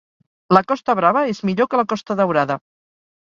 [0.57, 2.57] La Costa Brava és millor que la Costa Daurada.